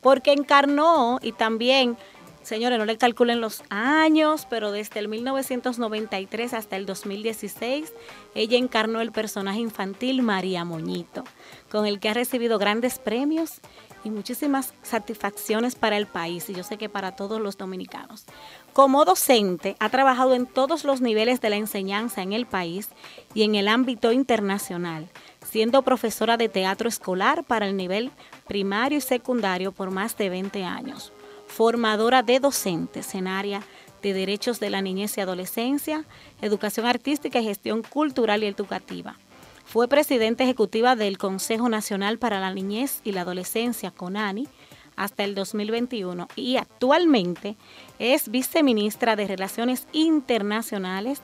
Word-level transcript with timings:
porque 0.00 0.32
encarnó 0.32 1.18
y 1.22 1.32
también 1.32 1.96
Señores, 2.42 2.78
no 2.78 2.86
le 2.86 2.96
calculen 2.96 3.42
los 3.42 3.62
años, 3.68 4.46
pero 4.48 4.72
desde 4.72 4.98
el 4.98 5.08
1993 5.08 6.54
hasta 6.54 6.76
el 6.76 6.86
2016, 6.86 7.92
ella 8.34 8.56
encarnó 8.56 9.02
el 9.02 9.12
personaje 9.12 9.60
infantil 9.60 10.22
María 10.22 10.64
Moñito, 10.64 11.24
con 11.70 11.86
el 11.86 12.00
que 12.00 12.08
ha 12.08 12.14
recibido 12.14 12.58
grandes 12.58 12.98
premios 12.98 13.60
y 14.04 14.10
muchísimas 14.10 14.72
satisfacciones 14.82 15.74
para 15.74 15.98
el 15.98 16.06
país 16.06 16.48
y 16.48 16.54
yo 16.54 16.64
sé 16.64 16.78
que 16.78 16.88
para 16.88 17.14
todos 17.14 17.40
los 17.42 17.58
dominicanos. 17.58 18.24
Como 18.72 19.04
docente, 19.04 19.76
ha 19.80 19.88
trabajado 19.88 20.34
en 20.34 20.46
todos 20.46 20.84
los 20.84 21.00
niveles 21.00 21.40
de 21.40 21.50
la 21.50 21.56
enseñanza 21.56 22.22
en 22.22 22.32
el 22.32 22.46
país 22.46 22.88
y 23.34 23.42
en 23.42 23.56
el 23.56 23.66
ámbito 23.66 24.12
internacional, 24.12 25.08
siendo 25.44 25.82
profesora 25.82 26.36
de 26.36 26.48
teatro 26.48 26.88
escolar 26.88 27.42
para 27.42 27.66
el 27.66 27.76
nivel 27.76 28.12
primario 28.46 28.98
y 28.98 29.00
secundario 29.00 29.72
por 29.72 29.90
más 29.90 30.16
de 30.16 30.28
20 30.28 30.62
años, 30.64 31.12
formadora 31.48 32.22
de 32.22 32.38
docentes 32.38 33.14
en 33.16 33.26
área 33.26 33.62
de 34.02 34.12
derechos 34.12 34.60
de 34.60 34.70
la 34.70 34.82
niñez 34.82 35.18
y 35.18 35.20
adolescencia, 35.20 36.04
educación 36.40 36.86
artística 36.86 37.40
y 37.40 37.44
gestión 37.44 37.82
cultural 37.82 38.44
y 38.44 38.46
educativa. 38.46 39.16
Fue 39.64 39.88
presidenta 39.88 40.44
ejecutiva 40.44 40.96
del 40.96 41.18
Consejo 41.18 41.68
Nacional 41.68 42.18
para 42.18 42.40
la 42.40 42.52
Niñez 42.52 43.00
y 43.04 43.12
la 43.12 43.20
Adolescencia, 43.20 43.90
CONANI, 43.90 44.48
hasta 44.96 45.24
el 45.24 45.34
2021 45.34 46.28
y 46.36 46.56
actualmente 46.56 47.56
es 47.98 48.30
viceministra 48.30 49.16
de 49.16 49.26
Relaciones 49.26 49.86
Internacionales 49.92 51.22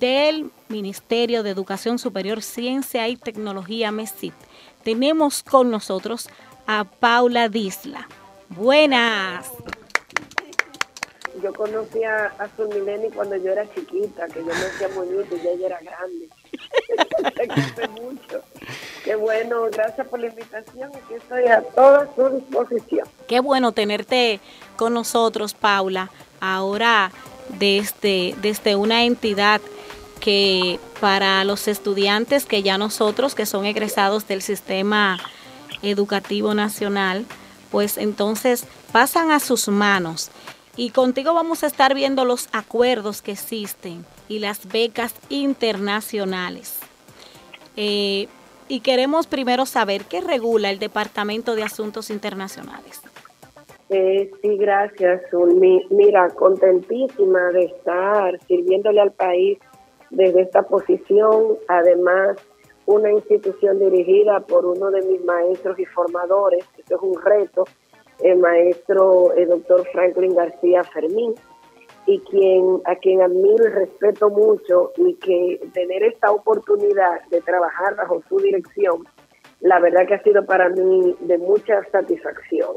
del 0.00 0.50
Ministerio 0.68 1.42
de 1.42 1.50
Educación 1.50 1.98
Superior, 1.98 2.42
Ciencia 2.42 3.08
y 3.08 3.16
Tecnología, 3.16 3.92
MESIT. 3.92 4.34
Tenemos 4.82 5.42
con 5.42 5.70
nosotros 5.70 6.28
a 6.66 6.84
Paula 6.84 7.48
Disla. 7.48 8.08
Buenas. 8.48 9.50
Yo 11.42 11.52
conocí 11.52 12.02
a, 12.02 12.34
a 12.38 12.48
Mileni 12.74 13.10
cuando 13.10 13.36
yo 13.36 13.52
era 13.52 13.68
chiquita, 13.74 14.26
que 14.28 14.40
yo 14.40 14.46
me 14.46 14.52
hacía 14.52 14.88
bonito 14.88 15.36
y 15.36 15.42
ya 15.42 15.50
ella 15.50 15.66
era 15.66 15.80
grande. 15.80 16.28
mucho. 18.00 18.42
Qué 19.04 19.14
bueno, 19.14 19.62
gracias 19.72 20.06
por 20.08 20.20
la 20.20 20.26
invitación 20.26 20.90
y 21.10 21.14
estoy 21.14 21.44
a 21.44 21.62
toda 21.62 22.08
su 22.14 22.28
disposición. 22.30 23.06
Qué 23.28 23.40
bueno 23.40 23.72
tenerte 23.72 24.40
con 24.76 24.94
nosotros, 24.94 25.54
Paula, 25.54 26.10
ahora 26.40 27.12
desde, 27.48 28.34
desde 28.42 28.76
una 28.76 29.04
entidad 29.04 29.60
que 30.20 30.80
para 31.00 31.44
los 31.44 31.68
estudiantes 31.68 32.46
que 32.46 32.62
ya 32.62 32.78
nosotros, 32.78 33.34
que 33.34 33.46
son 33.46 33.66
egresados 33.66 34.26
del 34.26 34.42
sistema 34.42 35.18
educativo 35.82 36.54
nacional, 36.54 37.26
pues 37.70 37.98
entonces 37.98 38.64
pasan 38.92 39.30
a 39.30 39.40
sus 39.40 39.68
manos. 39.68 40.30
Y 40.76 40.90
contigo 40.90 41.32
vamos 41.32 41.62
a 41.62 41.68
estar 41.68 41.94
viendo 41.94 42.24
los 42.24 42.48
acuerdos 42.52 43.22
que 43.22 43.32
existen 43.32 44.04
y 44.28 44.40
las 44.40 44.66
becas 44.66 45.14
internacionales. 45.28 46.78
Eh, 47.76 48.28
y 48.68 48.80
queremos 48.80 49.26
primero 49.26 49.66
saber 49.66 50.04
qué 50.04 50.20
regula 50.20 50.70
el 50.70 50.78
Departamento 50.78 51.54
de 51.54 51.62
Asuntos 51.62 52.10
Internacionales. 52.10 53.02
Eh, 53.88 54.30
sí, 54.42 54.56
gracias, 54.56 55.22
Mira, 55.90 56.28
contentísima 56.30 57.52
de 57.52 57.66
estar 57.66 58.38
sirviéndole 58.48 59.00
al 59.00 59.12
país 59.12 59.58
desde 60.10 60.42
esta 60.42 60.62
posición, 60.62 61.56
además 61.68 62.36
una 62.86 63.12
institución 63.12 63.78
dirigida 63.78 64.40
por 64.40 64.64
uno 64.66 64.90
de 64.90 65.02
mis 65.02 65.24
maestros 65.24 65.78
y 65.78 65.84
formadores, 65.84 66.64
esto 66.78 66.96
es 66.96 67.02
un 67.02 67.20
reto, 67.22 67.64
el 68.20 68.38
maestro 68.38 69.32
el 69.34 69.48
doctor 69.48 69.86
Franklin 69.92 70.34
García 70.34 70.82
Fermín, 70.84 71.34
y 72.06 72.20
quien 72.20 72.80
a 72.84 72.94
quien 72.96 73.20
admiro 73.20 73.66
y 73.66 73.70
respeto 73.70 74.30
mucho 74.30 74.92
y 74.96 75.14
que 75.14 75.60
tener 75.74 76.04
esta 76.04 76.30
oportunidad 76.30 77.22
de 77.30 77.40
trabajar 77.40 77.96
bajo 77.96 78.22
su 78.28 78.38
dirección, 78.38 79.04
la 79.60 79.80
verdad 79.80 80.06
que 80.06 80.14
ha 80.14 80.22
sido 80.22 80.44
para 80.44 80.68
mí 80.68 81.16
de 81.20 81.38
mucha 81.38 81.82
satisfacción. 81.90 82.76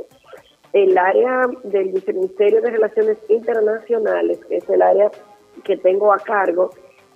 El 0.74 0.98
área 0.98 1.48
del 1.64 1.90
Viceministerio 1.90 2.62
de 2.62 2.72
Relaciones 2.72 3.18
Internacionales, 3.30 4.40
que 4.48 4.58
es 4.58 4.70
el 4.70 4.82
área 4.82 5.10
que 5.64 5.78
tengo 5.78 6.14
a 6.14 6.18
cargo, 6.18 6.70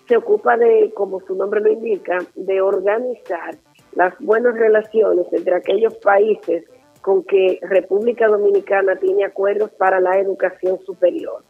se 0.08 0.18
ocupa 0.18 0.58
de, 0.58 0.92
como 0.96 1.22
su 1.22 1.36
nombre 1.36 1.62
lo 1.62 1.72
indica, 1.72 2.18
de 2.36 2.62
organizar 2.62 3.56
las 3.94 4.14
buenas 4.20 4.56
relaciones 4.56 5.28
entre 5.32 5.56
aquellos 5.56 5.96
países 5.98 6.66
con 7.02 7.24
que 7.24 7.60
República 7.62 8.28
Dominicana 8.28 8.96
tiene 8.96 9.26
acuerdos 9.26 9.72
para 9.72 10.00
la 10.00 10.18
educación 10.20 10.80
superior. 10.86 11.44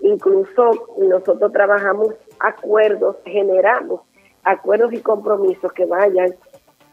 Incluso 0.00 0.70
nosotros 0.98 1.52
trabajamos 1.52 2.14
acuerdos, 2.38 3.16
generamos 3.24 4.00
acuerdos 4.44 4.92
y 4.92 5.00
compromisos 5.00 5.72
que 5.72 5.84
vayan 5.84 6.34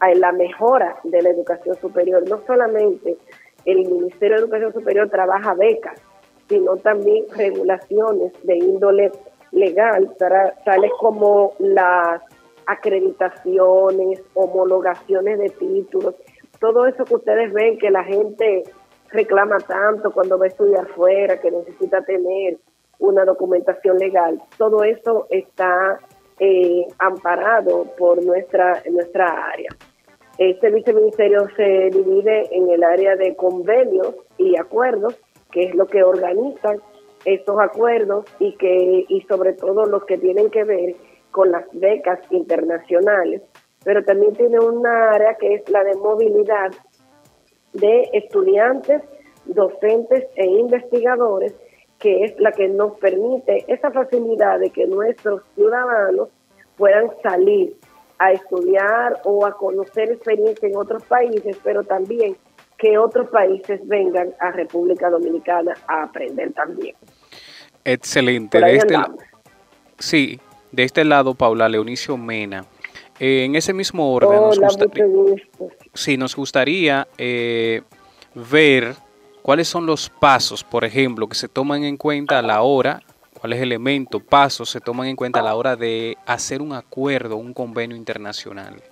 a 0.00 0.12
la 0.14 0.32
mejora 0.32 0.98
de 1.04 1.22
la 1.22 1.30
educación 1.30 1.76
superior. 1.76 2.28
No 2.28 2.40
solamente 2.46 3.16
el 3.64 3.78
Ministerio 3.78 4.36
de 4.36 4.42
Educación 4.42 4.72
Superior 4.72 5.08
trabaja 5.08 5.54
becas, 5.54 6.00
sino 6.48 6.76
también 6.76 7.24
regulaciones 7.34 8.32
de 8.44 8.56
índole 8.56 9.12
legal, 9.52 10.14
tales 10.18 10.90
como 11.00 11.54
las 11.58 12.22
acreditaciones, 12.66 14.22
homologaciones 14.34 15.38
de 15.38 15.50
títulos, 15.50 16.14
todo 16.60 16.86
eso 16.86 17.04
que 17.04 17.14
ustedes 17.14 17.52
ven 17.52 17.78
que 17.78 17.90
la 17.90 18.04
gente 18.04 18.64
reclama 19.10 19.58
tanto 19.58 20.10
cuando 20.10 20.38
va 20.38 20.46
a 20.46 20.48
estudiar 20.48 20.86
fuera, 20.88 21.40
que 21.40 21.50
necesita 21.50 22.02
tener 22.02 22.58
una 22.98 23.24
documentación 23.24 23.98
legal. 23.98 24.40
Todo 24.58 24.84
eso 24.84 25.26
está 25.30 25.98
eh, 26.38 26.86
amparado 26.98 27.84
por 27.96 28.24
nuestra, 28.24 28.82
nuestra 28.90 29.48
área. 29.52 29.70
Este 30.38 30.70
viceministerio 30.70 31.48
se 31.56 31.90
divide 31.90 32.54
en 32.54 32.68
el 32.68 32.84
área 32.84 33.16
de 33.16 33.34
convenios 33.36 34.14
y 34.36 34.58
acuerdos, 34.58 35.18
que 35.50 35.62
es 35.64 35.74
lo 35.74 35.86
que 35.86 36.02
organizan 36.02 36.78
estos 37.24 37.58
acuerdos 37.58 38.26
y 38.38 38.52
que 38.56 39.06
y 39.08 39.22
sobre 39.22 39.54
todo 39.54 39.86
los 39.86 40.04
que 40.04 40.18
tienen 40.18 40.50
que 40.50 40.64
ver 40.64 40.94
con 41.30 41.50
las 41.50 41.64
becas 41.72 42.20
internacionales, 42.30 43.42
pero 43.84 44.04
también 44.04 44.34
tiene 44.34 44.58
una 44.60 45.10
área 45.10 45.34
que 45.34 45.54
es 45.54 45.68
la 45.70 45.84
de 45.84 45.94
movilidad 45.94 46.70
de 47.72 48.08
estudiantes, 48.12 49.02
docentes 49.46 50.26
e 50.34 50.46
investigadores 50.46 51.54
que 51.98 52.24
es 52.24 52.38
la 52.38 52.52
que 52.52 52.68
nos 52.68 52.98
permite 52.98 53.64
esa 53.68 53.90
facilidad 53.90 54.60
de 54.60 54.70
que 54.70 54.86
nuestros 54.86 55.42
ciudadanos 55.54 56.28
puedan 56.76 57.10
salir 57.22 57.74
a 58.18 58.32
estudiar 58.32 59.20
o 59.24 59.46
a 59.46 59.52
conocer 59.56 60.10
experiencia 60.10 60.68
en 60.68 60.76
otros 60.76 61.02
países, 61.04 61.56
pero 61.62 61.82
también 61.84 62.36
que 62.78 62.98
otros 62.98 63.28
países 63.30 63.80
vengan 63.86 64.34
a 64.40 64.50
República 64.52 65.08
Dominicana 65.08 65.74
a 65.86 66.04
aprender 66.04 66.52
también. 66.52 66.94
Excelente. 67.84 68.60
De 68.60 68.76
este, 68.76 68.94
sí, 69.98 70.40
de 70.72 70.82
este 70.82 71.04
lado, 71.04 71.34
Paula 71.34 71.68
Leonicio 71.68 72.16
Mena. 72.16 72.64
Eh, 73.18 73.44
en 73.44 73.54
ese 73.54 73.72
mismo 73.72 74.12
orden, 74.12 74.40
nos, 74.40 74.58
gustaría, 74.58 75.06
sí, 75.94 76.16
nos 76.18 76.36
gustaría 76.36 77.08
eh, 77.16 77.80
ver 78.34 78.94
¿Cuáles 79.46 79.68
son 79.68 79.86
los 79.86 80.10
pasos, 80.10 80.64
por 80.64 80.84
ejemplo, 80.84 81.28
que 81.28 81.36
se 81.36 81.46
toman 81.46 81.84
en 81.84 81.96
cuenta 81.96 82.40
a 82.40 82.42
la 82.42 82.62
hora, 82.62 83.02
cuáles 83.40 83.60
elementos, 83.60 84.20
pasos 84.20 84.68
se 84.68 84.80
toman 84.80 85.06
en 85.06 85.14
cuenta 85.14 85.38
a 85.38 85.44
la 85.44 85.54
hora 85.54 85.76
de 85.76 86.16
hacer 86.26 86.60
un 86.60 86.72
acuerdo, 86.72 87.36
un 87.36 87.54
convenio 87.54 87.96
internacional? 87.96 88.82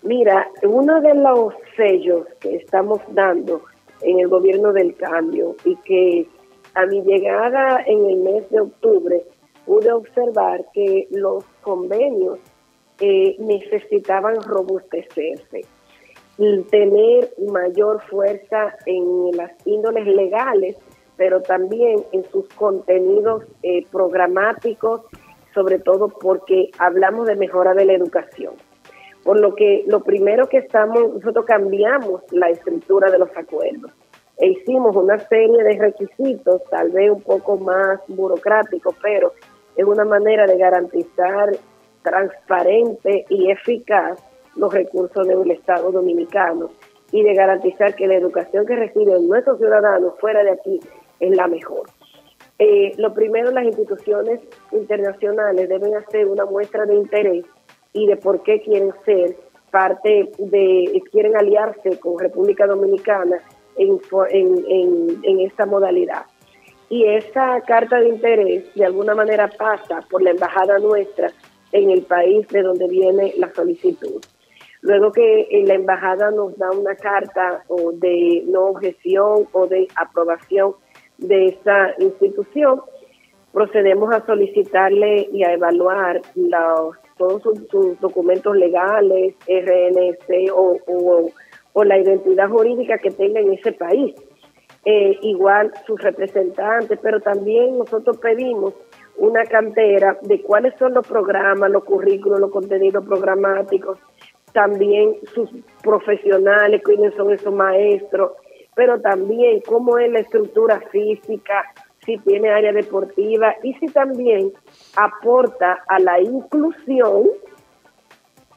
Mira, 0.00 0.48
uno 0.62 0.98
de 1.02 1.14
los 1.14 1.52
sellos 1.76 2.26
que 2.40 2.56
estamos 2.56 3.00
dando 3.08 3.64
en 4.00 4.20
el 4.20 4.28
gobierno 4.28 4.72
del 4.72 4.96
cambio 4.96 5.54
y 5.66 5.76
que 5.84 6.26
a 6.72 6.86
mi 6.86 7.02
llegada 7.02 7.82
en 7.84 8.06
el 8.06 8.16
mes 8.16 8.48
de 8.48 8.60
octubre 8.60 9.24
pude 9.66 9.92
observar 9.92 10.64
que 10.72 11.06
los 11.10 11.44
convenios 11.60 12.38
eh, 12.98 13.36
necesitaban 13.40 14.36
robustecerse, 14.40 15.66
tener 16.70 17.30
mayor 17.50 18.00
fuerza 18.02 18.76
en 18.86 19.36
las 19.36 19.50
índoles 19.66 20.06
legales, 20.06 20.76
pero 21.16 21.42
también 21.42 22.04
en 22.12 22.24
sus 22.30 22.48
contenidos 22.50 23.44
eh, 23.62 23.84
programáticos, 23.90 25.02
sobre 25.52 25.80
todo 25.80 26.08
porque 26.08 26.70
hablamos 26.78 27.26
de 27.26 27.34
mejora 27.34 27.74
de 27.74 27.84
la 27.84 27.94
educación. 27.94 28.54
Por 29.24 29.40
lo 29.40 29.56
que 29.56 29.84
lo 29.88 30.00
primero 30.04 30.48
que 30.48 30.58
estamos, 30.58 31.14
nosotros 31.14 31.44
cambiamos 31.44 32.22
la 32.30 32.50
estructura 32.50 33.10
de 33.10 33.18
los 33.18 33.36
acuerdos 33.36 33.90
e 34.36 34.50
hicimos 34.50 34.94
una 34.94 35.18
serie 35.18 35.64
de 35.64 35.76
requisitos, 35.76 36.62
tal 36.70 36.90
vez 36.90 37.10
un 37.10 37.22
poco 37.22 37.56
más 37.56 37.98
burocráticos, 38.06 38.94
pero 39.02 39.32
es 39.76 39.84
una 39.84 40.04
manera 40.04 40.46
de 40.46 40.56
garantizar 40.56 41.50
transparente 42.02 43.26
y 43.28 43.50
eficaz 43.50 44.20
los 44.58 44.72
recursos 44.72 45.26
del 45.26 45.50
Estado 45.50 45.90
dominicano 45.90 46.70
y 47.12 47.22
de 47.22 47.34
garantizar 47.34 47.94
que 47.94 48.06
la 48.06 48.16
educación 48.16 48.66
que 48.66 48.76
reciben 48.76 49.26
nuestros 49.26 49.58
ciudadanos 49.58 50.14
fuera 50.20 50.44
de 50.44 50.50
aquí 50.50 50.80
es 51.20 51.36
la 51.36 51.46
mejor. 51.46 51.88
Eh, 52.58 52.92
lo 52.98 53.14
primero, 53.14 53.50
las 53.50 53.64
instituciones 53.64 54.40
internacionales 54.72 55.68
deben 55.68 55.94
hacer 55.94 56.26
una 56.26 56.44
muestra 56.44 56.84
de 56.86 56.96
interés 56.96 57.46
y 57.92 58.06
de 58.06 58.16
por 58.16 58.42
qué 58.42 58.60
quieren 58.60 58.92
ser 59.04 59.36
parte 59.70 60.30
de, 60.38 61.02
quieren 61.10 61.36
aliarse 61.36 61.98
con 62.00 62.18
República 62.18 62.66
Dominicana 62.66 63.40
en, 63.76 64.00
en, 64.30 65.20
en, 65.22 65.40
esta 65.40 65.66
modalidad. 65.66 66.24
Y 66.90 67.04
esa 67.04 67.60
carta 67.60 68.00
de 68.00 68.08
interés 68.08 68.74
de 68.74 68.84
alguna 68.84 69.14
manera 69.14 69.48
pasa 69.48 70.00
por 70.10 70.22
la 70.22 70.30
embajada 70.30 70.78
nuestra 70.78 71.30
en 71.72 71.90
el 71.90 72.02
país 72.02 72.48
de 72.48 72.62
donde 72.62 72.88
viene 72.88 73.34
la 73.36 73.52
solicitud. 73.54 74.20
Luego 74.80 75.12
que 75.12 75.48
la 75.66 75.74
embajada 75.74 76.30
nos 76.30 76.56
da 76.56 76.70
una 76.70 76.94
carta 76.94 77.64
o 77.68 77.92
de 77.92 78.44
no 78.46 78.66
objeción 78.66 79.48
o 79.52 79.66
de 79.66 79.88
aprobación 79.96 80.74
de 81.18 81.46
esa 81.46 81.94
institución, 81.98 82.80
procedemos 83.52 84.14
a 84.14 84.24
solicitarle 84.24 85.28
y 85.32 85.42
a 85.42 85.52
evaluar 85.52 86.22
los, 86.36 86.96
todos 87.16 87.42
sus, 87.70 88.00
documentos 88.00 88.56
legales, 88.56 89.34
RNC 89.48 90.52
o, 90.54 90.78
o, 91.74 91.84
la 91.84 91.98
identidad 91.98 92.48
jurídica 92.48 92.98
que 92.98 93.10
tenga 93.10 93.40
en 93.40 93.52
ese 93.52 93.72
país. 93.72 94.14
Eh, 94.84 95.18
igual 95.22 95.72
sus 95.86 96.00
representantes, 96.00 96.98
pero 97.02 97.20
también 97.20 97.78
nosotros 97.78 98.16
pedimos 98.18 98.74
una 99.16 99.44
cantera 99.44 100.16
de 100.22 100.40
cuáles 100.42 100.74
son 100.78 100.94
los 100.94 101.06
programas, 101.06 101.70
los 101.70 101.84
currículos, 101.84 102.40
los 102.40 102.50
contenidos 102.50 103.04
programáticos, 103.04 103.98
también 104.52 105.16
sus 105.34 105.50
profesionales, 105.82 106.82
quiénes 106.84 107.14
son 107.14 107.32
esos 107.32 107.52
maestros, 107.52 108.32
pero 108.74 109.00
también 109.00 109.60
cómo 109.66 109.98
es 109.98 110.10
la 110.10 110.20
estructura 110.20 110.80
física, 110.90 111.64
si 112.04 112.16
tiene 112.18 112.50
área 112.50 112.72
deportiva 112.72 113.54
y 113.62 113.74
si 113.74 113.86
también 113.86 114.52
aporta 114.96 115.82
a 115.88 115.98
la 115.98 116.20
inclusión 116.20 117.28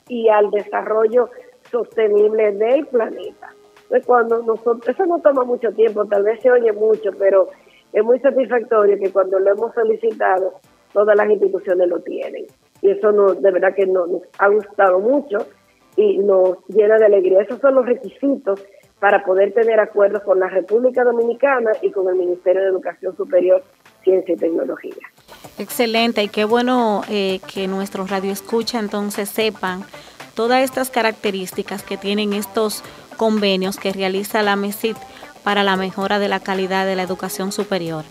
y 0.07 0.29
al 0.29 0.51
desarrollo 0.51 1.29
sostenible 1.69 2.51
del 2.53 2.85
planeta. 2.87 3.53
Entonces, 3.83 4.05
cuando 4.05 4.41
nosotros, 4.43 4.87
eso 4.87 5.05
no 5.05 5.19
toma 5.19 5.43
mucho 5.43 5.71
tiempo, 5.73 6.05
tal 6.05 6.23
vez 6.23 6.41
se 6.41 6.49
oye 6.49 6.71
mucho, 6.71 7.09
pero 7.17 7.49
es 7.91 8.03
muy 8.03 8.19
satisfactorio 8.19 8.97
que 8.97 9.11
cuando 9.11 9.37
lo 9.39 9.51
hemos 9.51 9.73
solicitado, 9.73 10.53
todas 10.93 11.15
las 11.15 11.29
instituciones 11.29 11.89
lo 11.89 11.99
tienen. 11.99 12.45
Y 12.81 12.91
eso 12.91 13.11
nos, 13.11 13.41
de 13.41 13.51
verdad 13.51 13.75
que 13.75 13.85
nos, 13.85 14.09
ha 14.39 14.47
gustado 14.47 14.99
mucho 14.99 15.39
y 16.01 16.17
nos 16.17 16.57
llena 16.67 16.97
de 16.97 17.05
alegría. 17.05 17.41
Esos 17.41 17.59
son 17.59 17.75
los 17.75 17.85
requisitos 17.85 18.61
para 18.99 19.23
poder 19.23 19.53
tener 19.53 19.79
acuerdos 19.79 20.21
con 20.23 20.39
la 20.39 20.47
República 20.47 21.03
Dominicana 21.03 21.71
y 21.81 21.91
con 21.91 22.07
el 22.09 22.15
Ministerio 22.15 22.61
de 22.61 22.67
Educación 22.67 23.15
Superior, 23.17 23.63
Ciencia 24.03 24.35
y 24.35 24.37
Tecnología. 24.37 24.93
Excelente, 25.57 26.23
y 26.23 26.27
qué 26.27 26.45
bueno 26.45 27.01
eh, 27.09 27.39
que 27.51 27.67
nuestros 27.67 28.09
radioescucha 28.09 28.79
entonces 28.79 29.29
sepan 29.29 29.83
todas 30.35 30.63
estas 30.63 30.89
características 30.89 31.83
que 31.83 31.97
tienen 31.97 32.33
estos 32.33 32.83
convenios 33.17 33.77
que 33.77 33.91
realiza 33.91 34.43
la 34.43 34.55
MESIT 34.55 34.97
para 35.43 35.63
la 35.63 35.77
mejora 35.77 36.19
de 36.19 36.27
la 36.27 36.39
calidad 36.39 36.85
de 36.85 36.95
la 36.95 37.03
educación 37.03 37.51
superior. 37.51 38.03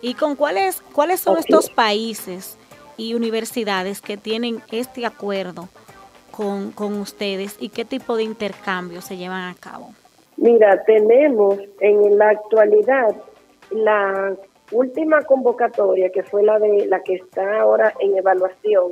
¿Y 0.00 0.14
con 0.14 0.34
cuáles, 0.34 0.82
cuáles 0.92 1.20
son 1.20 1.38
estos 1.38 1.70
países 1.70 2.58
y 2.96 3.14
universidades 3.14 4.00
que 4.00 4.16
tienen 4.16 4.60
este 4.70 5.06
acuerdo 5.06 5.68
con, 6.32 6.72
con 6.72 6.94
ustedes 7.00 7.56
y 7.60 7.68
qué 7.68 7.84
tipo 7.84 8.16
de 8.16 8.24
intercambios 8.24 9.04
se 9.04 9.16
llevan 9.16 9.48
a 9.48 9.54
cabo? 9.54 9.90
Mira, 10.36 10.82
tenemos 10.84 11.58
en 11.80 12.18
la 12.18 12.30
actualidad 12.30 13.14
la 13.70 14.34
última 14.72 15.22
convocatoria, 15.22 16.10
que 16.10 16.22
fue 16.22 16.42
la 16.42 16.58
de 16.58 16.86
la 16.86 17.00
que 17.02 17.14
está 17.14 17.60
ahora 17.60 17.92
en 18.00 18.16
evaluación, 18.16 18.88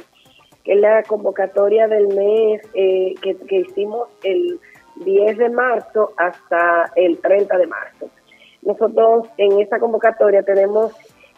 que 0.62 0.74
es 0.74 0.80
la 0.80 1.02
convocatoria 1.02 1.88
del 1.88 2.08
mes 2.08 2.62
eh, 2.74 3.14
que, 3.20 3.36
que 3.36 3.56
hicimos 3.56 4.08
el 4.22 4.60
10 5.04 5.38
de 5.38 5.48
marzo 5.48 6.12
hasta 6.16 6.92
el 6.94 7.18
30 7.18 7.56
de 7.56 7.66
marzo. 7.66 8.10
Nosotros 8.62 9.28
en 9.38 9.58
esta 9.60 9.78
convocatoria 9.78 10.42
tenemos 10.42 10.92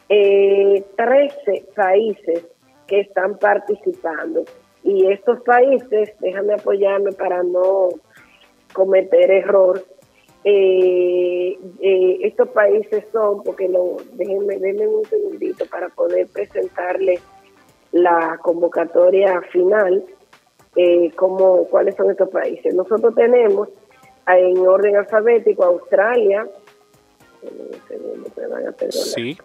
eh, 0.09 0.85
13 0.97 1.67
países 1.75 2.45
que 2.87 3.01
están 3.01 3.39
participando 3.39 4.45
y 4.85 5.07
estos 5.13 5.41
países, 5.43 6.13
déjame 6.21 6.55
apoyarme 6.55 7.13
para 7.13 7.43
no 7.43 7.89
cometer 8.73 9.31
error, 9.31 9.85
eh, 10.45 11.57
eh, 11.81 12.19
estos 12.23 12.49
países 12.49 13.05
son, 13.13 13.43
porque 13.45 13.69
lo, 13.69 13.97
déjenme, 14.15 14.59
déjenme 14.59 14.89
un 14.89 15.05
segundito 15.05 15.67
para 15.67 15.89
poder 15.91 16.27
presentarles 16.29 17.21
la 17.93 18.39
convocatoria 18.43 19.41
final, 19.53 20.05
eh, 20.75 21.11
como 21.15 21.65
cuáles 21.69 21.95
son 21.95 22.11
estos 22.11 22.31
países. 22.31 22.75
Nosotros 22.75 23.15
tenemos 23.15 23.69
en 24.27 24.59
orden 24.67 24.97
alfabético 24.97 25.65
Australia, 25.65 26.49
Sí. 28.91 29.37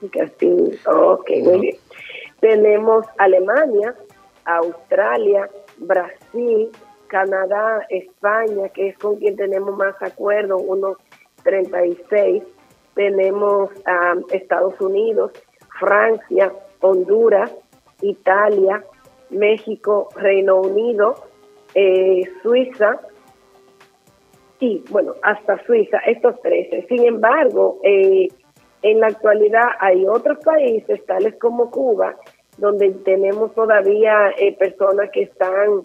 muy 1.42 1.60
bien. 1.60 1.76
Tenemos 2.40 3.06
Alemania, 3.18 3.96
Australia, 4.48 5.50
Brasil, 5.78 6.72
Canadá, 7.08 7.86
España, 7.90 8.70
que 8.70 8.90
es 8.90 8.98
con 8.98 9.18
quien 9.18 9.36
tenemos 9.36 9.78
más 9.78 9.96
acuerdos, 10.02 10.62
unos 10.66 10.98
36. 11.44 12.44
Tenemos 12.96 13.70
Estados 14.32 14.80
Unidos, 14.82 15.32
Francia, 15.80 16.52
Honduras, 16.82 17.52
Italia, 18.02 18.84
México, 19.30 20.10
Reino 20.16 20.62
Unido, 20.62 21.16
eh, 21.76 22.24
Suiza, 22.42 23.00
y 24.60 24.84
bueno, 24.90 25.14
hasta 25.22 25.64
Suiza, 25.66 26.00
estos 26.00 26.42
13. 26.42 26.88
Sin 26.88 27.06
embargo, 27.06 27.80
eh, 27.84 28.28
en 28.82 29.00
la 29.00 29.08
actualidad 29.08 29.70
hay 29.80 30.06
otros 30.08 30.40
países, 30.44 31.06
tales 31.06 31.36
como 31.40 31.70
Cuba, 31.70 32.16
donde 32.58 32.92
tenemos 33.06 33.54
todavía 33.54 34.32
eh, 34.38 34.56
personas 34.58 35.10
que 35.12 35.24
están, 35.24 35.84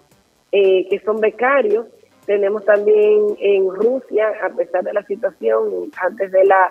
que 0.50 1.00
son 1.04 1.20
becarios. 1.20 1.86
Tenemos 2.26 2.64
también 2.64 3.36
en 3.38 3.74
Rusia, 3.74 4.32
a 4.42 4.50
pesar 4.50 4.84
de 4.84 4.92
la 4.92 5.02
situación, 5.04 5.90
antes 6.00 6.30
de 6.30 6.44
la 6.44 6.70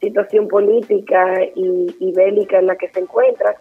situación 0.00 0.48
política 0.48 1.44
y, 1.54 1.96
y 2.00 2.12
bélica 2.12 2.58
en 2.58 2.66
la 2.66 2.76
que 2.76 2.88
se 2.88 3.00
encuentra, 3.00 3.56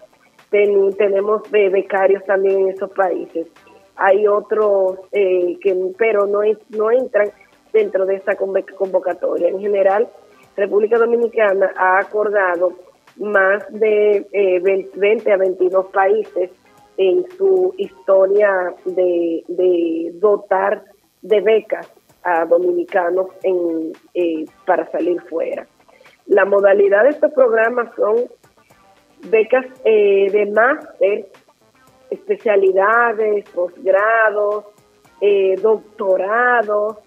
tenemos 0.50 1.44
becarios 1.52 2.24
también 2.26 2.62
en 2.62 2.70
esos 2.70 2.90
países. 2.92 3.48
Hay 3.96 4.28
otros 4.28 5.00
eh, 5.12 5.58
que, 5.62 5.76
pero 5.98 6.26
no, 6.26 6.40
no 6.70 6.92
entran 6.92 7.30
dentro 7.72 8.06
de 8.06 8.16
esta 8.16 8.36
convocatoria. 8.36 9.50
En 9.50 9.60
general, 9.60 10.08
República 10.56 10.98
Dominicana 10.98 11.72
ha 11.76 12.00
acordado 12.00 12.74
más 13.20 13.64
de 13.72 14.26
20 14.62 15.30
eh, 15.30 15.34
a 15.34 15.38
22 15.38 15.86
países 15.88 16.52
en 16.98 17.26
su 17.38 17.74
historia 17.78 18.74
de, 18.86 20.12
dotar 20.16 20.84
de 21.22 21.42
becas 21.42 21.90
a 22.24 22.46
dominicanos 22.46 23.28
en, 23.44 23.94
eh, 24.14 24.46
para 24.66 24.90
salir 24.92 25.22
fuera. 25.22 25.66
La 26.26 26.46
modalidad 26.46 27.04
de 27.04 27.10
estos 27.10 27.32
programas 27.32 27.90
son 27.96 28.30
becas 29.30 29.66
eh, 29.86 30.30
de 30.32 30.46
máster, 30.48 31.30
especialidades, 32.10 33.50
posgrados, 33.50 34.66
eh, 35.22 35.56
doctorados, 35.62 36.98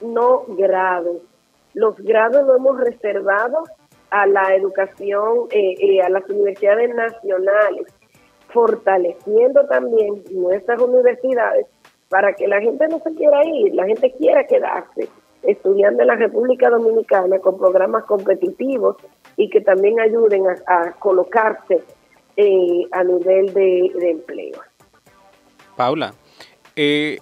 no 0.00 0.44
grados. 0.48 1.18
Los 1.74 1.96
grados 1.98 2.46
lo 2.46 2.56
hemos 2.56 2.80
reservado 2.80 3.64
a 4.12 4.26
la 4.26 4.54
educación, 4.54 5.48
eh, 5.50 6.02
a 6.02 6.10
las 6.10 6.28
universidades 6.28 6.94
nacionales, 6.94 7.86
fortaleciendo 8.48 9.66
también 9.66 10.22
nuestras 10.32 10.80
universidades 10.82 11.66
para 12.10 12.34
que 12.34 12.46
la 12.46 12.60
gente 12.60 12.86
no 12.88 12.98
se 12.98 13.14
quiera 13.14 13.42
ir, 13.46 13.74
la 13.74 13.86
gente 13.86 14.12
quiera 14.12 14.46
quedarse 14.46 15.08
estudiando 15.42 16.02
en 16.02 16.08
la 16.08 16.16
República 16.16 16.68
Dominicana 16.68 17.38
con 17.38 17.56
programas 17.56 18.04
competitivos 18.04 18.96
y 19.36 19.48
que 19.48 19.62
también 19.62 19.98
ayuden 19.98 20.44
a, 20.66 20.92
colocarse 20.98 21.82
eh, 22.36 22.86
a 22.92 23.02
nivel 23.02 23.52
de, 23.54 24.10
empleo. 24.10 24.60
Paula, 25.74 26.12
eh, 26.76 27.18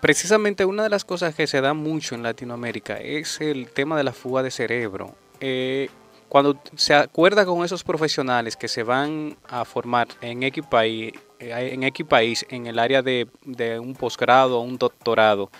precisamente 0.00 0.64
una 0.64 0.82
de 0.82 0.90
las 0.90 1.04
cosas 1.04 1.36
que 1.36 1.46
se 1.46 1.60
da 1.60 1.72
mucho 1.72 2.16
en 2.16 2.24
Latinoamérica 2.24 2.98
es 2.98 3.40
el 3.40 3.70
tema 3.70 3.96
de 3.96 4.02
la 4.02 4.12
fuga 4.12 4.42
de 4.42 4.50
cerebro. 4.50 5.14
Eh, 5.46 5.90
cuando 6.30 6.56
se 6.74 6.94
acuerda 6.94 7.44
con 7.44 7.62
esos 7.66 7.84
profesionales 7.84 8.56
que 8.56 8.66
se 8.66 8.82
van 8.82 9.36
a 9.46 9.66
formar 9.66 10.08
en 10.22 10.42
X 10.42 10.64
país, 10.66 11.12
en, 11.38 11.82
X 11.82 12.06
país, 12.06 12.46
en 12.48 12.66
el 12.66 12.78
área 12.78 13.02
de, 13.02 13.28
un 13.78 13.94
posgrado 13.94 14.58
o 14.58 14.62
un 14.62 14.78
doctorado, 14.78 15.50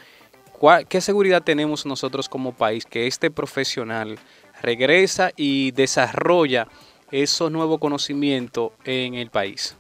¿qué 0.89 1.03
seguridad 1.03 1.43
tenemos 1.43 1.85
nosotros 1.85 2.31
como 2.31 2.55
país 2.55 2.87
que 2.87 3.07
este 3.07 3.31
profesional 3.31 4.19
regresa 4.63 5.33
y 5.37 5.73
desarrolla 5.73 6.67
esos 7.11 7.53
nuevos 7.53 7.79
conocimientos 7.79 8.73
en 8.87 9.17
el 9.17 9.29
país? 9.29 9.77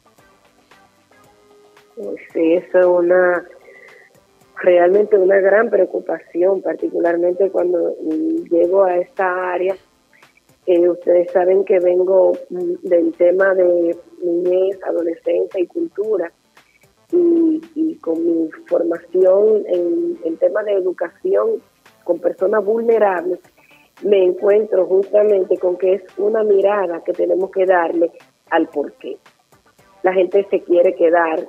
Pues 1.96 2.20
sí, 2.34 2.52
eso 2.52 2.78
es 2.78 2.84
una 2.84 3.42
realmente 4.56 5.16
una 5.16 5.40
gran 5.40 5.70
preocupación, 5.70 6.60
particularmente 6.60 7.50
cuando 7.50 7.96
llego 8.50 8.84
a 8.84 8.98
esta 8.98 9.50
área 9.50 9.74
eh, 10.66 10.88
ustedes 10.88 11.30
saben 11.30 11.64
que 11.64 11.78
vengo 11.78 12.32
mm, 12.48 12.74
del 12.82 13.12
tema 13.12 13.54
de 13.54 13.96
niñez, 14.22 14.82
adolescencia 14.82 15.60
y 15.60 15.66
cultura. 15.66 16.32
Y, 17.12 17.96
con 18.00 18.22
mi 18.22 18.50
formación 18.66 19.64
en 19.66 20.18
el 20.24 20.38
tema 20.38 20.62
de 20.64 20.72
educación 20.72 21.62
con 22.02 22.18
personas 22.18 22.62
vulnerables, 22.62 23.38
me 24.02 24.24
encuentro 24.24 24.84
justamente 24.84 25.56
con 25.56 25.78
que 25.78 25.94
es 25.94 26.02
una 26.18 26.42
mirada 26.42 27.02
que 27.02 27.12
tenemos 27.12 27.50
que 27.50 27.64
darle 27.64 28.10
al 28.50 28.68
porqué. 28.68 29.16
La 30.02 30.12
gente 30.12 30.46
se 30.50 30.60
quiere 30.60 30.94
quedar, 30.94 31.48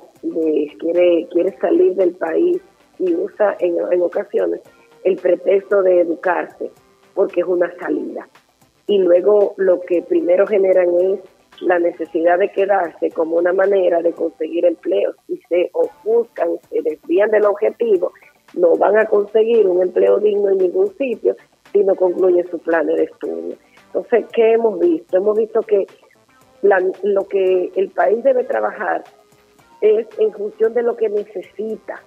quiere, 0.78 1.26
quiere 1.30 1.58
salir 1.58 1.94
del 1.94 2.14
país 2.14 2.58
y 2.98 3.14
usa 3.14 3.56
en, 3.58 3.76
en 3.90 4.00
ocasiones 4.00 4.60
el 5.04 5.16
pretexto 5.16 5.82
de 5.82 6.00
educarse 6.00 6.70
porque 7.12 7.40
es 7.40 7.46
una 7.46 7.70
salida 7.78 8.26
y 8.86 8.98
luego 8.98 9.54
lo 9.56 9.80
que 9.80 10.02
primero 10.02 10.46
generan 10.46 10.88
es 11.00 11.20
la 11.60 11.78
necesidad 11.78 12.38
de 12.38 12.50
quedarse 12.50 13.10
como 13.10 13.36
una 13.36 13.52
manera 13.52 14.02
de 14.02 14.12
conseguir 14.12 14.64
empleos 14.64 15.16
y 15.28 15.38
se 15.48 15.70
ofuscan, 15.72 16.50
se 16.70 16.82
desvían 16.82 17.30
del 17.30 17.46
objetivo, 17.46 18.12
no 18.54 18.76
van 18.76 18.98
a 18.98 19.06
conseguir 19.06 19.66
un 19.66 19.82
empleo 19.82 20.18
digno 20.18 20.50
en 20.50 20.58
ningún 20.58 20.94
sitio 20.96 21.34
si 21.72 21.82
no 21.82 21.94
concluyen 21.94 22.46
su 22.50 22.58
plan 22.58 22.86
de 22.86 23.04
estudio. 23.04 23.56
Entonces, 23.86 24.26
¿qué 24.32 24.52
hemos 24.52 24.78
visto? 24.78 25.16
Hemos 25.16 25.36
visto 25.36 25.60
que 25.62 25.86
lo 26.62 27.24
que 27.28 27.70
el 27.74 27.88
país 27.90 28.22
debe 28.22 28.44
trabajar 28.44 29.04
es 29.80 30.06
en 30.18 30.32
función 30.32 30.74
de 30.74 30.82
lo 30.82 30.96
que 30.96 31.08
necesita 31.08 32.02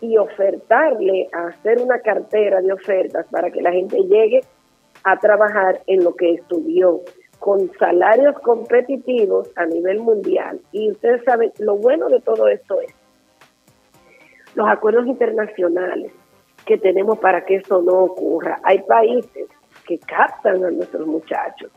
y 0.00 0.16
ofertarle 0.16 1.28
a 1.32 1.48
hacer 1.48 1.78
una 1.80 2.00
cartera 2.00 2.60
de 2.60 2.72
ofertas 2.72 3.26
para 3.30 3.50
que 3.50 3.60
la 3.60 3.72
gente 3.72 3.98
llegue 4.02 4.40
a 5.04 5.18
trabajar 5.18 5.80
en 5.86 6.04
lo 6.04 6.14
que 6.14 6.34
estudió 6.34 7.00
con 7.38 7.72
salarios 7.78 8.38
competitivos 8.40 9.50
a 9.56 9.66
nivel 9.66 10.00
mundial. 10.00 10.60
Y 10.72 10.90
ustedes 10.90 11.24
saben, 11.24 11.52
lo 11.58 11.76
bueno 11.76 12.08
de 12.08 12.20
todo 12.20 12.48
esto 12.48 12.80
es 12.80 12.94
los 14.54 14.68
acuerdos 14.68 15.06
internacionales 15.06 16.12
que 16.66 16.76
tenemos 16.76 17.18
para 17.18 17.44
que 17.44 17.56
eso 17.56 17.82
no 17.82 18.04
ocurra. 18.04 18.58
Hay 18.62 18.80
países 18.82 19.48
que 19.86 19.98
captan 19.98 20.64
a 20.64 20.70
nuestros 20.70 21.06
muchachos. 21.06 21.70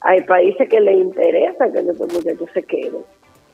Hay 0.00 0.22
países 0.22 0.68
que 0.68 0.80
les 0.80 0.96
interesa 0.96 1.70
que 1.72 1.82
nuestros 1.82 2.12
muchachos 2.12 2.48
se 2.54 2.62
queden, 2.62 3.02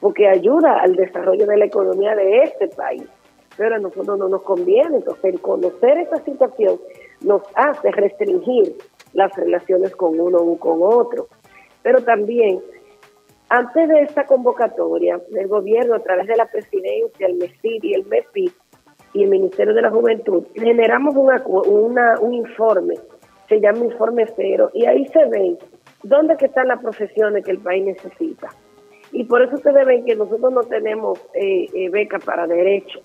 porque 0.00 0.28
ayuda 0.28 0.80
al 0.80 0.94
desarrollo 0.94 1.46
de 1.46 1.56
la 1.56 1.64
economía 1.64 2.14
de 2.14 2.42
este 2.42 2.68
país. 2.68 3.04
Pero 3.56 3.76
a 3.76 3.78
nosotros 3.78 4.18
no 4.18 4.28
nos 4.28 4.42
conviene. 4.42 4.98
Entonces, 4.98 5.24
el 5.24 5.40
conocer 5.40 5.96
esta 5.98 6.22
situación 6.24 6.78
nos 7.22 7.42
hace 7.54 7.90
restringir 7.92 8.76
las 9.14 9.34
relaciones 9.34 9.94
con 9.96 10.18
uno 10.20 10.38
o 10.38 10.58
con 10.58 10.80
otro. 10.82 11.28
Pero 11.82 12.02
también, 12.02 12.60
antes 13.48 13.88
de 13.88 14.02
esta 14.02 14.26
convocatoria, 14.26 15.20
el 15.34 15.48
gobierno, 15.48 15.94
a 15.94 16.00
través 16.00 16.26
de 16.26 16.36
la 16.36 16.46
presidencia, 16.46 17.26
el 17.26 17.36
MESID 17.36 17.82
y 17.82 17.94
el 17.94 18.06
MEPI 18.06 18.52
y 19.14 19.22
el 19.22 19.30
Ministerio 19.30 19.74
de 19.74 19.82
la 19.82 19.90
Juventud, 19.90 20.44
generamos 20.54 21.14
una, 21.16 22.18
un 22.20 22.34
informe, 22.34 22.94
se 23.48 23.60
llama 23.60 23.84
Informe 23.84 24.26
Cero, 24.34 24.70
y 24.74 24.86
ahí 24.86 25.06
se 25.08 25.24
ve 25.26 25.56
dónde 26.02 26.36
están 26.40 26.68
las 26.68 26.80
profesiones 26.80 27.44
que 27.44 27.52
el 27.52 27.58
país 27.58 27.84
necesita. 27.84 28.48
Y 29.12 29.24
por 29.24 29.42
eso 29.42 29.54
ustedes 29.54 29.86
ven 29.86 30.04
que 30.04 30.16
nosotros 30.16 30.52
no 30.52 30.62
tenemos 30.62 31.20
eh, 31.34 31.66
eh 31.72 31.88
beca 31.90 32.18
para 32.18 32.46
derecho, 32.48 33.00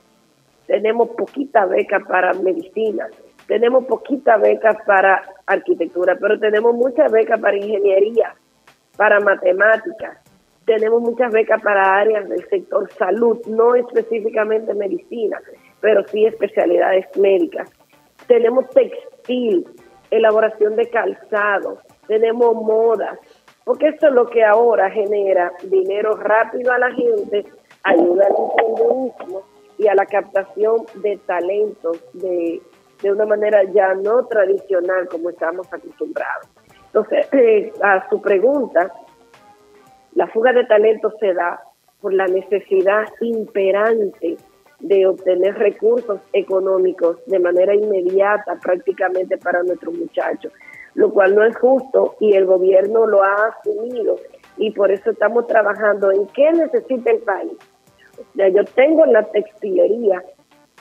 tenemos 0.65 1.09
poquita 1.09 1.65
beca 1.65 1.99
para 1.99 2.33
medicina, 2.33 3.07
tenemos 3.49 3.85
poquitas 3.85 4.39
becas 4.39 4.77
para 4.85 5.23
arquitectura, 5.47 6.15
pero 6.21 6.39
tenemos 6.39 6.75
muchas 6.75 7.11
becas 7.11 7.39
para 7.41 7.57
ingeniería, 7.57 8.35
para 8.95 9.19
matemáticas, 9.19 10.19
tenemos 10.65 11.01
muchas 11.01 11.31
becas 11.31 11.59
para 11.63 11.97
áreas 11.97 12.29
del 12.29 12.47
sector 12.47 12.87
salud, 12.91 13.39
no 13.47 13.73
específicamente 13.73 14.75
medicina, 14.75 15.41
pero 15.81 16.07
sí 16.09 16.27
especialidades 16.27 17.07
médicas. 17.17 17.71
Tenemos 18.27 18.69
textil, 18.69 19.65
elaboración 20.11 20.75
de 20.75 20.87
calzado, 20.87 21.79
tenemos 22.07 22.53
modas, 22.53 23.17
porque 23.63 23.87
esto 23.87 24.09
es 24.09 24.13
lo 24.13 24.27
que 24.27 24.43
ahora 24.43 24.91
genera 24.91 25.51
dinero 25.63 26.15
rápido 26.17 26.71
a 26.71 26.77
la 26.77 26.91
gente, 26.91 27.45
ayuda 27.81 28.27
al 28.27 28.35
emprendedurismo 28.37 29.41
y 29.79 29.87
a 29.87 29.95
la 29.95 30.05
captación 30.05 30.85
de 31.01 31.17
talentos, 31.25 31.97
de 32.13 32.61
de 33.01 33.11
una 33.11 33.25
manera 33.25 33.63
ya 33.63 33.93
no 33.93 34.25
tradicional 34.25 35.07
como 35.07 35.29
estamos 35.29 35.71
acostumbrados. 35.71 36.47
Entonces, 36.87 37.27
eh, 37.33 37.71
a 37.81 38.09
su 38.09 38.21
pregunta, 38.21 38.91
la 40.15 40.27
fuga 40.27 40.53
de 40.53 40.65
talento 40.65 41.11
se 41.19 41.33
da 41.33 41.61
por 42.01 42.13
la 42.13 42.25
necesidad 42.25 43.05
imperante 43.21 44.37
de 44.79 45.07
obtener 45.07 45.55
recursos 45.55 46.19
económicos 46.33 47.17
de 47.25 47.39
manera 47.39 47.75
inmediata 47.75 48.55
prácticamente 48.61 49.37
para 49.37 49.61
nuestros 49.63 49.93
muchachos, 49.93 50.51
lo 50.95 51.11
cual 51.11 51.35
no 51.35 51.43
es 51.43 51.55
justo 51.57 52.15
y 52.19 52.33
el 52.33 52.45
gobierno 52.45 53.05
lo 53.05 53.23
ha 53.23 53.47
asumido 53.47 54.15
y 54.57 54.71
por 54.71 54.91
eso 54.91 55.11
estamos 55.11 55.47
trabajando 55.47 56.11
en 56.11 56.27
qué 56.27 56.51
necesita 56.51 57.11
el 57.11 57.19
país. 57.19 57.57
yo 58.35 58.63
tengo 58.75 59.05
la 59.05 59.23
textilería 59.23 60.23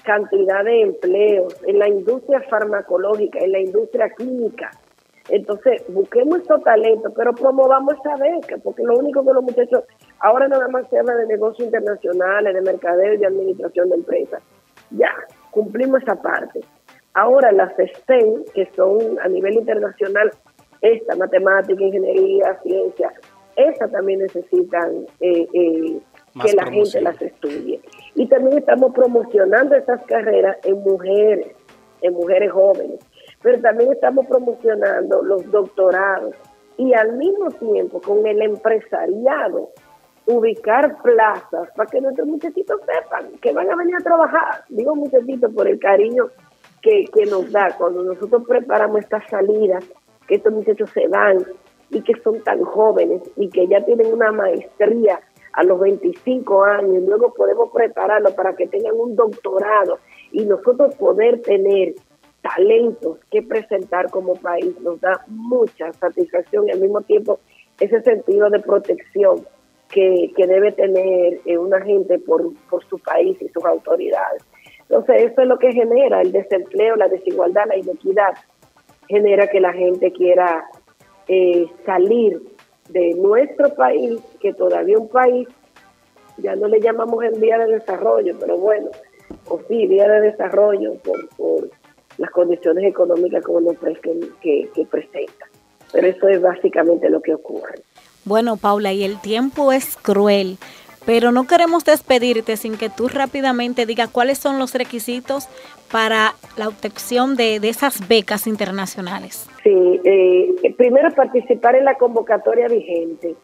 cantidad 0.09 0.65
de 0.65 0.81
empleos 0.81 1.55
en 1.67 1.79
la 1.79 1.87
industria 1.87 2.41
farmacológica, 2.49 3.41
en 3.41 3.53
la 3.53 3.61
industria 3.61 4.09
química. 4.17 4.71
Entonces, 5.29 5.85
busquemos 5.89 6.39
estos 6.39 6.63
talentos, 6.63 7.13
pero 7.15 7.35
promovamos 7.35 7.93
esa 8.01 8.17
beca, 8.17 8.57
porque 8.65 8.83
lo 8.85 8.97
único 8.97 9.23
que 9.23 9.35
los 9.35 9.43
muchachos, 9.43 9.85
ahora 10.21 10.49
nada 10.49 10.67
más 10.69 10.89
se 10.89 10.99
habla 10.99 11.15
de 11.15 11.27
negocios 11.27 11.67
internacionales, 11.67 12.55
de 12.55 12.63
mercadeo 12.63 13.13
y 13.13 13.19
de 13.19 13.27
administración 13.27 13.91
de 13.91 13.97
empresas. 13.97 14.43
Ya, 14.93 15.13
cumplimos 15.51 16.01
esa 16.01 16.15
parte. 16.15 16.61
Ahora 17.13 17.53
las 17.53 17.75
STEM, 17.75 18.45
que 18.55 18.65
son 18.75 19.19
a 19.23 19.29
nivel 19.29 19.57
internacional, 19.57 20.31
esta, 20.81 21.17
matemática, 21.17 21.83
ingeniería, 21.83 22.59
ciencia, 22.63 23.13
esas 23.57 23.91
también 23.91 24.21
necesitan 24.21 25.05
eh, 25.21 25.47
eh, 25.53 25.99
que 26.43 26.53
la 26.55 26.67
gente 26.67 27.01
las 27.01 27.21
estudie. 27.21 27.81
Y 28.15 28.27
también 28.27 28.59
estamos 28.59 28.93
promocionando 28.95 29.75
esas 29.75 30.03
carreras 30.05 30.57
en 30.65 30.81
mujeres, 30.83 31.55
en 32.03 32.15
mujeres 32.15 32.53
jóvenes, 32.53 33.01
pero 33.43 33.61
también 33.61 33.93
estamos 33.93 34.27
promocionando 34.27 35.23
los 35.23 35.51
doctorados 35.51 36.35
y 36.77 36.95
al 36.95 37.17
mismo 37.17 37.51
tiempo 37.51 38.01
con 38.01 38.27
el 38.27 38.41
empresariado 38.43 39.71
ubicar 40.27 41.01
plazas 41.03 41.71
para 41.75 41.91
que 41.91 42.01
nuestros 42.01 42.29
muchachitos 42.29 42.81
sepan 42.83 43.33
que 43.41 43.53
van 43.53 43.71
a 43.71 43.77
venir 43.77 43.97
a 43.97 44.05
trabajar. 44.05 44.65
Digo 44.69 44.95
muchachitos 44.95 45.53
por 45.55 45.67
el 45.67 45.79
cariño 45.79 46.29
que, 46.83 47.07
que 47.07 47.25
nos 47.27 47.51
da 47.51 47.75
cuando 47.77 48.03
nosotros 48.03 48.43
preparamos 48.47 49.01
estas 49.01 49.27
salidas, 49.29 49.85
que 50.27 50.37
estos 50.37 50.53
muchachos 50.53 50.91
se 50.91 51.09
van 51.09 51.39
y 51.91 52.03
que 52.03 52.13
son 52.23 52.43
tan 52.43 52.63
jóvenes 52.63 53.23
y 53.37 53.49
que 53.49 53.67
ya 53.69 53.85
tienen 53.85 54.13
una 54.13 54.31
maestría 54.31 55.21
a 55.53 55.63
los 55.63 55.81
25 55.81 56.65
años, 56.65 57.03
luego 57.05 57.33
podemos 57.35 57.71
prepararlo 57.73 58.35
para 58.35 58.55
que 58.55 58.67
tengan 58.67 58.95
un 58.95 59.17
doctorado 59.17 59.99
y 60.33 60.45
nosotros 60.45 60.95
poder 60.97 61.43
tener 61.43 61.95
talentos 62.43 63.19
que 63.31 63.43
presentar 63.43 64.11
como 64.11 64.35
país 64.35 64.79
nos 64.81 65.01
da 65.01 65.25
mucha 65.27 65.93
satisfacción 65.93 66.69
y 66.69 66.73
al 66.73 66.81
mismo 66.81 67.01
tiempo 67.03 67.41
ese 67.81 68.01
sentido 68.03 68.51
de 68.51 68.61
protección 68.61 69.47
que, 69.91 70.33
debe 70.37 70.73
tener 70.73 71.41
eh, 71.45 71.59
una 71.59 71.81
gente 71.81 72.19
por, 72.19 72.53
por 72.69 72.85
su 72.85 72.99
país 72.99 73.41
y 73.41 73.49
sus 73.49 73.65
autoridades. 73.65 74.45
Entonces, 74.83 75.33
eso 75.33 75.43
es 75.43 75.49
lo 75.49 75.59
que 75.59 75.73
genera 75.73 76.23
el 76.23 76.33
desempleo, 76.33 76.97
la 76.97 77.09
desigualdad, 77.09 77.67
la 77.69 77.77
inequidad, 77.77 78.35
genera 79.09 79.49
que 79.49 79.61
la 79.61 79.73
gente 79.73 80.13
quiera 80.13 80.65
eh, 81.27 81.67
salir 81.85 82.41
de 82.89 83.15
nuestro 83.15 83.75
país, 83.75 84.21
que 84.41 84.53
todavía 84.53 84.99
un 84.99 85.09
país, 85.09 85.49
ya 86.39 86.55
no 86.57 86.69
le 86.69 86.81
llamamos 86.81 87.25
en 87.25 87.41
vía 87.41 87.59
de 87.59 87.75
desarrollo, 87.75 88.37
pero 88.39 88.57
bueno, 88.57 88.91
o 89.49 89.61
sí, 89.69 89.87
vía 89.87 90.09
de 90.09 90.21
desarrollo 90.21 90.95
por, 91.05 91.29
por 91.31 91.71
las 92.17 92.31
condiciones 92.31 92.85
económicas 92.85 93.45
como 93.45 93.61
nos 93.61 93.77
que, 94.41 94.69
que 94.75 94.87
presenta. 94.87 95.47
Pero 95.93 96.07
eso 96.07 96.29
es 96.29 96.41
básicamente 96.41 97.09
lo 97.09 97.21
que 97.21 97.35
ocurre. 97.35 97.81
Bueno, 98.25 98.57
Paula, 98.57 98.93
y 98.93 99.05
el 99.05 99.21
tiempo 99.21 99.73
es 99.73 99.97
cruel, 99.97 100.59
pero 101.09 101.33
no 101.33 101.47
queremos 101.47 101.87
despedirte 101.87 102.59
sin 102.59 102.77
que 102.77 102.91
tú 102.91 103.09
rápidamente 103.09 103.87
digas 103.87 104.11
cuáles 104.11 104.37
son 104.37 104.59
los 104.59 104.75
requisitos 104.75 105.49
para 105.91 106.35
la 106.59 106.69
obtención 106.69 107.35
de, 107.35 107.57
esas 107.67 108.07
becas 108.07 108.47
internacionales. 108.47 109.49
Sí, 109.63 110.03
eh, 110.05 110.75
primero 110.77 111.11
participar 111.13 111.77
en 111.77 111.87
la 111.87 111.95
convocatoria 111.95 112.69
vigente. 112.69 113.37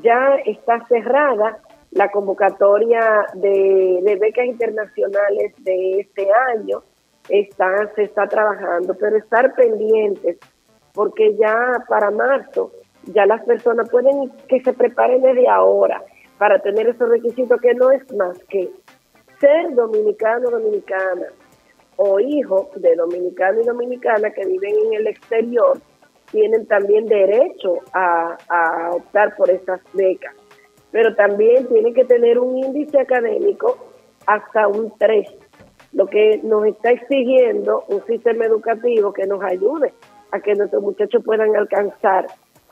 Ya 0.00 0.36
está 0.46 0.86
cerrada 0.86 1.58
la 1.90 2.08
convocatoria 2.12 3.26
de, 3.34 3.98
de 4.00 4.14
becas 4.14 4.46
internacionales 4.46 5.54
de 5.58 5.98
este 5.98 6.28
año. 6.54 6.84
Está, 7.28 7.92
se 7.96 8.04
está 8.04 8.28
trabajando, 8.28 8.94
pero 8.94 9.16
estar 9.16 9.56
pendientes 9.56 10.36
porque 10.92 11.34
ya 11.34 11.84
para 11.88 12.12
marzo 12.12 12.70
ya 13.06 13.26
las 13.26 13.44
personas 13.44 13.90
pueden 13.90 14.30
que 14.46 14.60
se 14.60 14.72
preparen 14.72 15.20
desde 15.20 15.48
ahora 15.48 16.00
para 16.38 16.58
tener 16.60 16.88
esos 16.88 17.08
requisitos 17.08 17.60
que 17.60 17.74
no 17.74 17.90
es 17.90 18.12
más 18.14 18.38
que 18.44 18.70
ser 19.40 19.74
dominicano 19.74 20.50
dominicana 20.50 21.26
o 21.96 22.20
hijo 22.20 22.70
de 22.76 22.94
dominicano 22.94 23.60
y 23.60 23.64
dominicana 23.64 24.30
que 24.30 24.46
viven 24.46 24.74
en 24.86 24.94
el 24.94 25.06
exterior 25.08 25.78
tienen 26.30 26.66
también 26.66 27.06
derecho 27.06 27.78
a, 27.92 28.36
a 28.48 28.90
optar 28.92 29.36
por 29.36 29.50
estas 29.50 29.80
becas 29.92 30.34
pero 30.90 31.14
también 31.14 31.66
tienen 31.66 31.92
que 31.94 32.04
tener 32.04 32.38
un 32.38 32.56
índice 32.58 32.98
académico 33.00 33.76
hasta 34.26 34.68
un 34.68 34.92
3 34.98 35.28
lo 35.92 36.06
que 36.06 36.40
nos 36.42 36.66
está 36.66 36.90
exigiendo 36.90 37.84
un 37.88 38.04
sistema 38.06 38.44
educativo 38.44 39.12
que 39.12 39.26
nos 39.26 39.42
ayude 39.42 39.92
a 40.30 40.40
que 40.40 40.54
nuestros 40.54 40.82
muchachos 40.82 41.22
puedan 41.24 41.56
alcanzar 41.56 42.26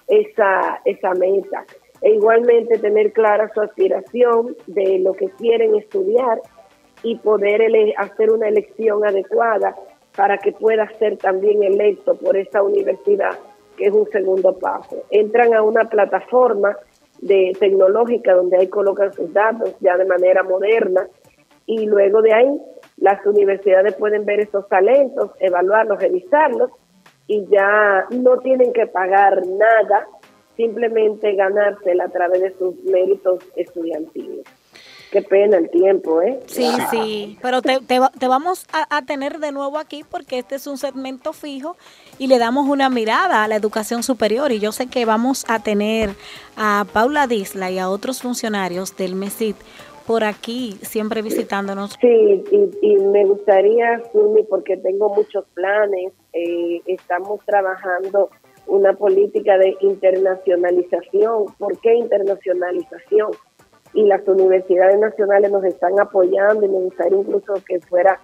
esa, 0.08 0.80
esa 0.85 1.11
meta. 1.14 1.64
E 2.03 2.11
igualmente 2.11 2.79
tener 2.79 3.12
clara 3.12 3.50
su 3.55 3.61
aspiración 3.61 4.57
de 4.67 4.99
lo 4.99 5.12
que 5.15 5.31
quieren 5.31 5.75
estudiar 5.76 6.41
y 7.03 7.17
poder 7.17 7.62
hacer 7.97 8.31
una 8.31 8.49
elección 8.49 9.05
adecuada 9.05 9.75
para 10.17 10.38
que 10.38 10.53
pueda 10.53 10.88
ser 10.99 11.19
también 11.19 11.62
electo 11.62 12.15
por 12.15 12.37
esa 12.37 12.62
universidad, 12.62 13.38
que 13.76 13.87
es 13.87 13.93
un 13.93 14.09
segundo 14.11 14.59
paso. 14.59 15.05
Entran 15.11 15.55
a 15.55 15.62
una 15.62 15.85
plataforma 15.85 16.76
de 17.21 17.53
tecnológica 17.59 18.35
donde 18.35 18.59
ahí 18.59 18.69
colocan 18.69 19.12
sus 19.12 19.33
datos 19.33 19.75
ya 19.81 19.97
de 19.97 20.05
manera 20.05 20.43
moderna 20.43 21.07
y 21.67 21.87
luego 21.87 22.23
de 22.23 22.33
ahí 22.33 22.61
las 22.99 23.25
universidades 23.26 23.95
pueden 23.95 24.25
ver 24.25 24.41
esos 24.41 24.69
talentos, 24.69 25.31
evaluarlos, 25.41 26.00
revisarlos 26.00 26.71
y 27.26 27.45
ya 27.47 28.07
no 28.11 28.38
tienen 28.38 28.73
que 28.73 28.87
pagar 28.87 29.43
nada, 29.47 30.07
simplemente 30.56 31.34
ganársela 31.34 32.04
a 32.04 32.08
través 32.08 32.40
de 32.42 32.54
sus 32.58 32.75
méritos 32.84 33.44
estudiantiles. 33.56 34.44
Qué 35.10 35.22
pena 35.22 35.56
el 35.58 35.70
tiempo, 35.70 36.20
¿eh? 36.20 36.40
Sí, 36.46 36.68
sí, 36.90 37.38
pero 37.40 37.62
te, 37.62 37.78
te, 37.80 38.28
vamos 38.28 38.66
a, 38.72 39.02
tener 39.02 39.38
de 39.38 39.52
nuevo 39.52 39.78
aquí 39.78 40.04
porque 40.10 40.38
este 40.38 40.56
es 40.56 40.66
un 40.66 40.78
segmento 40.78 41.32
fijo 41.32 41.76
y 42.19 42.26
le 42.26 42.38
damos 42.38 42.69
una 42.69 42.90
mirada 42.90 43.45
a 43.45 43.49
la 43.49 43.54
educación 43.54 44.02
superior 44.02 44.50
y 44.50 44.58
yo 44.58 44.73
sé 44.73 44.88
que 44.88 45.04
vamos 45.04 45.45
a 45.49 45.62
tener 45.62 46.10
a 46.56 46.84
Paula 46.92 47.28
Disla 47.28 47.71
y 47.71 47.78
a 47.78 47.88
otros 47.88 48.21
funcionarios 48.21 48.97
del 48.97 49.14
MESID 49.14 49.54
por 50.06 50.25
aquí, 50.25 50.76
siempre 50.82 51.23
visitándonos. 51.23 51.97
Sí, 52.00 52.45
y, 52.82 52.97
me 52.99 53.25
gustaría, 53.25 54.02
Sumi, 54.12 54.42
porque 54.45 54.76
tengo 54.76 55.08
muchos 55.14 55.45
planes, 55.54 56.12
eh, 56.32 56.80
estamos 56.86 57.40
trabajando 57.45 58.30
una 58.67 58.93
política 58.95 59.59
de 59.59 59.76
internacionalización. 59.81 61.47
¿Por 61.59 61.79
qué 61.81 61.95
internacionalización? 61.95 63.31
Y 63.95 64.05
las 64.05 64.26
universidades 64.26 64.99
nacionales 64.99 65.50
nos 65.50 65.65
están 65.65 65.99
apoyando 66.00 66.65
y 66.65 66.69
me 66.69 66.81
gustaría 66.81 67.19
incluso 67.19 67.55
que 67.67 67.81
fuera 67.81 68.21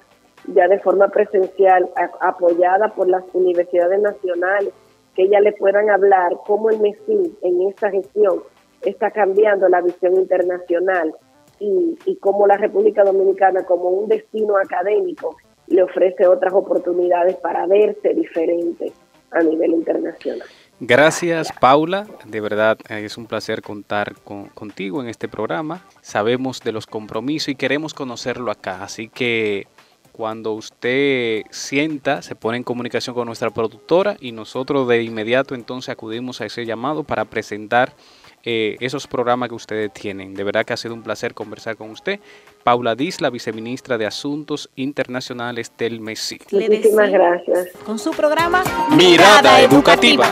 ya 0.49 0.67
de 0.69 0.81
forma 0.81 1.09
presencial, 1.09 1.89
apoyada 2.21 2.89
por 2.89 3.09
las 3.09 3.23
universidades 3.33 4.01
nacionales, 4.01 4.73
que 5.15 5.29
ya 5.29 5.41
le 5.41 5.53
puedan 5.53 5.89
hablar 5.89 6.33
cómo 6.47 6.71
el 6.71 6.81
MESIN 6.81 7.37
en 7.43 7.69
esta 7.69 7.91
gestión 7.91 8.43
está 8.83 9.11
cambiando 9.13 9.69
la 9.69 9.81
visión 9.81 10.15
internacional 10.15 11.15
y, 11.61 11.97
y 12.07 12.17
cómo 12.17 12.47
la 12.47 12.57
República 12.57 13.05
Dominicana 13.05 13.65
como 13.65 13.91
un 13.91 14.09
destino 14.09 14.57
académico 14.57 15.37
le 15.69 15.85
ofrece 15.85 16.27
otras 16.27 16.53
oportunidades 16.53 17.37
para 17.37 17.67
verse 17.67 18.13
diferente 18.15 18.93
a 19.33 19.42
nivel 19.42 19.73
internacional. 19.73 20.47
Gracias 20.81 21.53
Paula, 21.61 22.07
de 22.25 22.40
verdad 22.40 22.77
eh, 22.88 23.05
es 23.05 23.16
un 23.16 23.27
placer 23.27 23.62
contar 23.62 24.16
con, 24.25 24.49
contigo 24.49 25.01
en 25.01 25.09
este 25.09 25.29
programa. 25.29 25.87
Sabemos 26.01 26.61
de 26.61 26.73
los 26.73 26.87
compromisos 26.87 27.49
y 27.49 27.55
queremos 27.55 27.95
conocerlo 27.95 28.51
acá, 28.51 28.83
así 28.83 29.09
que 29.09 29.68
cuando 30.12 30.53
usted 30.53 31.42
sienta, 31.51 32.21
se 32.21 32.35
pone 32.35 32.59
en 32.59 32.64
comunicación 32.64 33.14
con 33.14 33.27
nuestra 33.27 33.51
productora 33.51 34.16
y 34.21 34.33
nosotros 34.33 34.87
de 34.87 35.03
inmediato 35.03 35.55
entonces 35.55 35.88
acudimos 35.88 36.40
a 36.40 36.47
ese 36.47 36.66
llamado 36.66 37.03
para 37.03 37.25
presentar 37.25 37.95
eh, 38.45 38.77
esos 38.81 39.07
programas 39.07 39.49
que 39.49 39.55
ustedes 39.55 39.92
tienen. 39.92 40.35
De 40.35 40.45
verdad 40.45 40.66
que 40.66 40.73
ha 40.73 40.77
sido 40.77 40.95
un 40.95 41.03
placer 41.03 41.33
conversar 41.33 41.77
con 41.77 41.90
usted. 41.90 42.21
Paula 42.62 42.94
Disla, 42.94 43.31
viceministra 43.31 43.98
de 43.98 44.07
Asuntos 44.07 44.70
Internacionales 44.77 45.72
del 45.77 46.01
MESI. 46.01 46.40
Muchísimas 46.51 47.11
gracias. 47.11 47.68
Con 47.85 47.98
su 47.98 48.11
programa 48.12 48.62
Mirada, 48.96 49.61
Educativa. 49.61 50.27